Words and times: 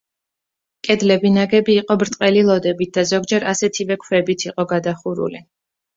კედლები 0.87 1.31
ნაგები 1.33 1.75
იყო 1.83 1.97
ბრტყელი 2.03 2.43
ლოდებით 2.49 2.95
და 2.97 3.03
ზოგჯერ 3.13 3.45
ასეთივე 3.53 3.99
ქვებით 4.07 4.47
იყო 4.51 4.71
გადახურული. 4.73 5.45